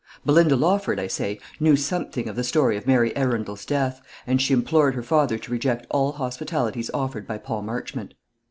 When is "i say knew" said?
0.99-1.75